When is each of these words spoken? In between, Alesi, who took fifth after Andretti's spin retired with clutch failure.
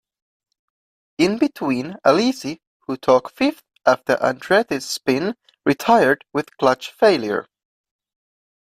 In 1.19 1.37
between, 1.37 1.95
Alesi, 2.03 2.59
who 2.87 2.97
took 2.97 3.29
fifth 3.29 3.61
after 3.85 4.15
Andretti's 4.15 4.89
spin 4.89 5.35
retired 5.63 6.25
with 6.33 6.57
clutch 6.57 6.91
failure. 6.91 7.45